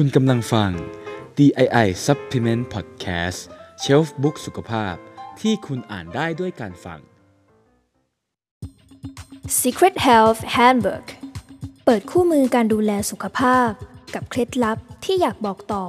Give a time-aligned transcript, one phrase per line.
[0.00, 0.70] คุณกำลังฟัง
[1.38, 3.38] DII Supplement Podcast
[3.82, 4.94] Shelf Book สุขภาพ
[5.40, 7.00] ที่คุณอ่านได้ด้วยการฟัง
[9.60, 11.06] Secret Health Handbook
[11.84, 13.70] เปิดคู่มือการดูแลสุขภาพ
[14.14, 15.84] กับเคล็ดลับที่อยากบอกต่อ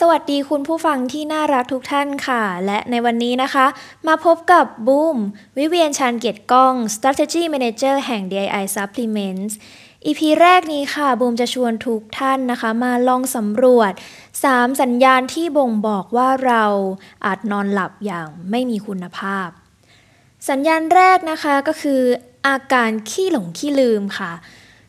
[0.00, 3.66] สวัสดีคุณผู้ฟังที่น่ารักทุกท่านค่ะ และในวันนี้นะคะ
[4.06, 5.18] มาพบกับบูม
[5.58, 9.52] วิเวียนชานเกียรติก้อง Strategy Manager แห่ง DII Supplements
[10.06, 13.92] EP แรกนี้ค่ะบูมจะชวนทุกท่านนะคะ มาลองสำรวจ
[14.36, 16.64] 3 สัญญาณที่บ่งบอกว่าเรา
[17.24, 19.48] อาจนอนหลับอย่างไม่มีคุณภาพ
[20.48, 22.02] สัญญาณแรกนะคะก็คือ
[22.46, 24.32] อาการขี้หลงขี้ลืมค่ะ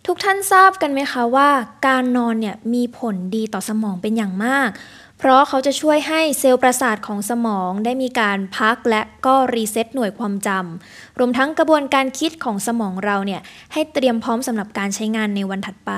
[0.05, 1.49] ทุกท่านทราบกันไหมคะว่า
[1.87, 4.69] การนอนเนี่ยมีผลดีต่อสมองเป็นอย่างมาก
[5.19, 13.41] เพราะเขาจะช่วยให้เซลล์ประสาทของสมองได้มีการพักและก็ reset หน่วยความจำรวมทั้งกระบวนการคิดของสมองเราเนี่ย
[13.73, 15.91] ให้เตรียมพร้อมสำหรับการใช้งานในวันถัดไป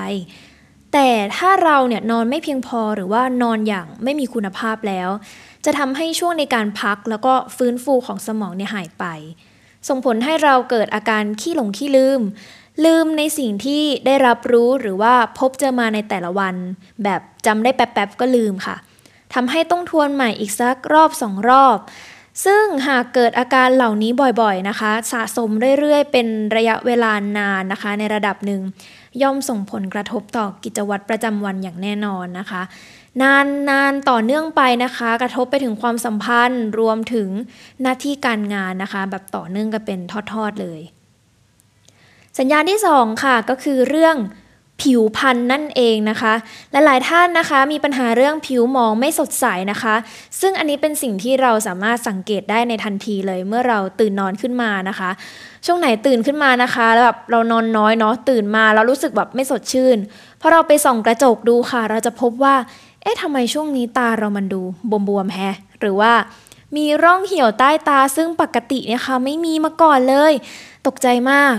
[0.94, 5.10] แต่ถ้าเราเนี่ยนอนไม่เพียงพอหรือว่านอนอย่างไม่มีคุณภาพแล้ว
[5.66, 9.06] จะทำให้ช่วงในการพักแล้วก็ฟื้นฟูของสมองเนี่ยหายไป
[9.88, 12.22] ส่งผลให้เราเกิดอาการขี้หลงขี้ลืม
[12.86, 16.56] ลืมในสิ่งที่ได้รับรู้หรือว่าพบเจอมาในแต่ละวัน
[17.04, 18.76] แบบจำได้แป๊บๆก็ลืมค่ะ
[19.34, 21.78] ทำให้ต้องทวนใหม่อีกสักรอบสองรอบ
[22.46, 24.12] ซึ่งหากเกิดอาการเหล่านี้
[24.42, 28.62] บ่อยๆนะคะ สะสมเรื่อยๆ เป็นระยะเวลานานนะคะ ในระดับหนึ่ง
[29.22, 32.62] ย่อมส่งผลกระทบต่อกิจวัตรประจำวันอย่างแน่นอนนะคะ
[33.22, 37.30] นานนานต่อเนื่องไปนะคะ กระทบไปถึงความสัมพันธ์รวมถึง
[37.82, 40.00] หน้าที่การงานนะคะ แบบต่อเนื่องกันเป็น
[40.34, 40.82] ทอดๆเลย
[42.38, 44.18] สัญญาณที่ 2 ค่ะก็คือเรื่อง
[44.82, 46.34] ผิวพรรณนั่นเองนะคะ
[46.72, 49.96] และหลายท่านนะคะมีปัญหาเรื่องผิวมองไม่สดใสนะคะ
[50.42, 55.10] ซึ่งอันนี้เป็นสิ่งที่เราสามารถสังเกตได้ในทันทีเลยเมื่อเราตื่นนอนขึ้นมานะคะ
[55.66, 59.98] ช่วงไหนตื่นขึ้นมานะคะแล้วแบบเรานอนน้อยเนาะตื่นมาแล้วรู้สึกแบบไม่สดชื่น
[60.42, 62.56] พอเราไปส่องกระจกดูค่ะ เราจะพบว่า
[63.02, 64.62] เอ๊ะทำไมช่วงนี้ตาเรามันดู
[65.10, 66.12] บวมๆแฮะหรือว่า
[66.76, 70.34] มีร่องเหี่ยวใต้ตาซึ่งปกติเนี่ยค่ะไม่มีมาก่อนเลย
[70.88, 71.56] ตกใจมาก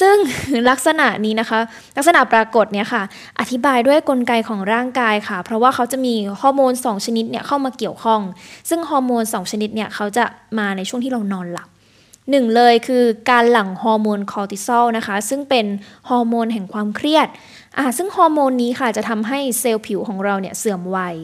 [0.00, 0.16] ซึ่ง
[0.70, 1.60] ลักษณะนี้นะคะ
[1.96, 3.02] ลักษณะปรากฏเนี่ยค่ะ
[3.40, 8.20] อธิบายด้วยกลไกของร่างกายค่ะ เพราะว่าเขาจะมีฮอร์โมน 2 ชนิดเนี่ยเข้ามาเกี่ยวข้อง
[8.68, 10.24] ซึ่งฮอร์โมน 2 ชนิดเนี่ยเขาจะ
[10.58, 11.68] มาในช่วงที่เรานอนหลับ
[12.30, 15.66] หนึ่งเลยคือการหลั่งฮอร์โมนคอร์ติซอลนะคะ ซึ่งเป็น
[16.08, 17.28] ฮอร์โมนแห่งความเครียด
[17.78, 21.16] อ่าซึ่งฮอร์โมนนี้ค่ะจะทำให้เซลล์ผิวของเราเนี่ยเสื่อมวัย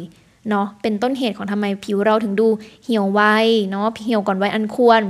[0.50, 2.48] เนาะเป็นต้นเหตุของทำไมผิวเราถึงดู
[2.84, 5.02] เหี่ยววัยเนาะเหี่ยวก่อนวัยอันควร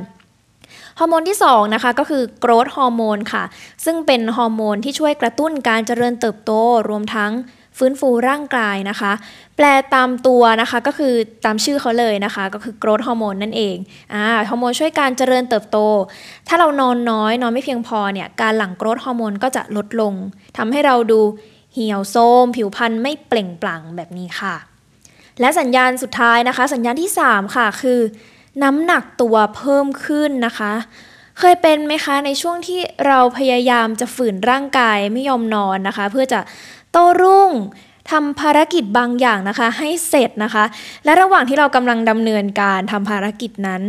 [0.98, 3.42] ฮอร์โมนที่2นะคะก็คือ growth hormone ค่ะ
[3.84, 6.52] ซึ่งเป็นฮอร์โมนที่ช่วยกระตุ้นการเจริญเติบโต
[6.88, 7.32] รวมทั้ง
[7.78, 9.12] ฟื้นฟูร่างกายนะคะ
[9.56, 13.76] แปลตามตัวนะคะก็คือตามชื่อเขาเลยนะคะ ก็คือโกรทฮอร์โมนนั่นเอง
[14.14, 15.78] อ่าฮอร์โมนช่วยการเจริญเติบโต
[16.48, 20.14] ถ้าเรานอนน้อยนอนไม่เพียงพอเนี่ยการหลั่งโกรทฮอร์โมนก็จะลดลง
[20.56, 21.20] ทำให้เราดู
[21.74, 24.71] เหี่ยวโทรมผิวพรรณไม่เปล่งปลั่งแบบนี้ค่ะ
[25.40, 28.00] และสัญญาณสุดท้ายนะคะ สัญญาณที่ 3 ค่ะ คือ
[28.62, 30.72] น้ำหนักตัวเพิ่มขึ้นนะคะ
[31.38, 36.40] เคยเป็นไหมคะในช่วงที่เราพยายามจะฝืนร่างกายไม่ยอมนอนนะคะ เพื่อจะ
[36.90, 37.50] โตรุ่ง
[38.10, 40.64] ทำภารกิจบางอย่างนะคะ ให้เสร็จนะคะ
[41.04, 43.82] และระหว่างที่เรากำลังดำเนินการทำภารกิจนั้น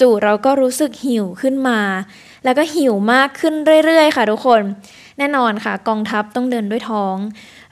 [0.00, 1.80] จู่ๆเราก็รู้สึกหิวขึ้นมา
[2.44, 3.54] แล้วก็หิวมากขึ้น
[3.84, 4.62] เรื่อยๆ ค่ะทุกคน
[5.18, 7.16] แน่นอนค่ะ กองทัพต้องเดินด้วยท้อง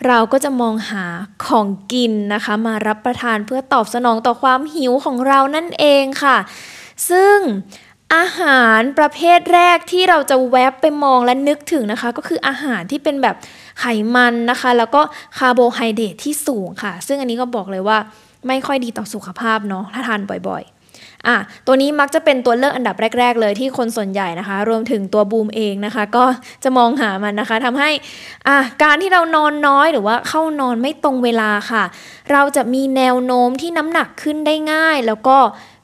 [0.07, 1.05] เราก็จะมองหา
[1.47, 6.37] ของกินนะคะ มารับประทานเพื่อตอบสนองต่อความหิวของเรานั่นเองค่ะ
[7.11, 7.37] ซึ่ง
[8.17, 13.37] อาหารประเภทแรกที่เราจะแวบไปมองและนึกถึงนะคะ ก็คืออาหารที่เป็นแบบ
[13.81, 15.03] ไขมันนะคะ แล้วก็
[15.39, 17.99] คาร์โบไฮเดรตที่สูงค่ะ ซึ่งอันนี้ก็บอกเลยว่า
[18.49, 20.78] ไม่ค่อยดีต่อสุขภาพเนาะถ้าทานบ่อยๆ
[21.27, 21.37] อะ
[21.67, 26.25] ตัวนี้มักจะเป็นตัวเลือกอันดับแรก ๆ เลยที่คนส่วนใหญ่นะคะ รวมถึงตัวบูมเองนะคะ ก็
[26.65, 27.91] จะมองหามันนะคะทำให้
[28.49, 31.85] อะการที่เรานอนน้อยหรือว่าเข้านอนไม่ตรงเวลาค่ะ
[32.33, 35.37] เราจะมีแนวโน้มที่น้ำหนักขึ้นได้ง่าย แล้วก็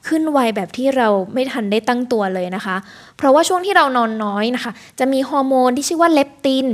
[0.07, 2.75] ขึ้นไวแบบที่เราไม่ทันได้ตั้งตัวเลยนะคะ
[3.17, 6.67] เพราะว่าช่วงที่เรานอนน้อยนะคะ จะมีฮอร์โมนที่ชื่อว่าเลปติน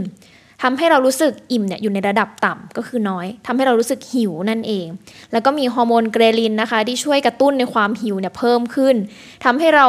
[0.61, 4.87] ทำให้เรารู้สึกอิ่มเนี่ยอยู่ในระดับต่ำก็คือน้อยทำให้เรารู้สึกหิวนั่นเอง
[5.31, 8.95] แล้วก็มีฮอร์โมนเกรลินนะคะ ที่ช่วยกระตุ้นในความหิวเนี่ยเพิ่มขึ้น
[9.43, 9.87] ทำให้เรา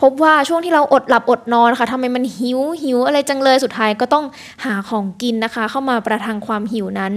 [0.00, 4.24] พบว่าช่วงที่เราอดหลับอดนอนค่ะทำไมมันหิวหิวอะไรจังเลยสุดท้ายก็ต้อง
[4.64, 7.12] หาของกินนะคะ เข้ามาประทังความหิวนั้น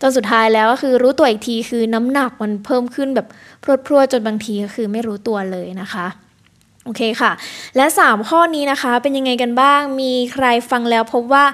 [0.00, 3.26] จนสุดท้ายแล้วก็คือรู้ตัวอีกทีคือน้ำหนักมันเพิ่มขึ้นแบบ
[3.86, 6.06] พรวดๆจนบางทีก็คือไม่รู้ตัวเลยนะคะ
[6.84, 7.32] โอเคค่ะ
[7.76, 11.44] และ 3 ข้อนี้นะคะเป็นยังไงกันบ้างมีใครฟังแล้วพบว่า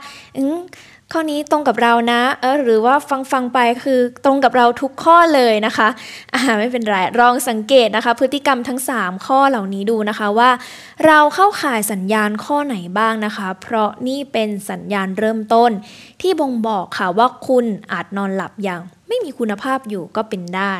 [1.12, 5.88] ข้อนี้ตรงกับเรานะ เออหรือว่าฟังฟังไปคือตรงกับเราทุกข้อเลยนะคะ
[6.34, 10.50] อ่าไม่เป็นไรลองสังเกตนะคะ พฤติกรรมทั้ง 3 ข้อเหล่านี้ดูนะคะว่า
[11.06, 15.70] เราเข้าข่ายสัญญาณข้อไหนบ้างนะคะ เพราะนี่เป็นสัญญาณเริ่มต้น
[16.22, 20.74] ที่บ่งบอกค่ะว่าคุณอาจนอนหลับอย่าง ไม่มีคุณภาพอยู่ก็เป็นได้